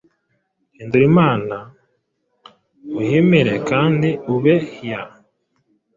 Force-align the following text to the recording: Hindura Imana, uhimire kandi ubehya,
Hindura 0.75 1.05
Imana, 1.11 1.55
uhimire 3.01 3.53
kandi 3.69 4.09
ubehya, 4.33 5.01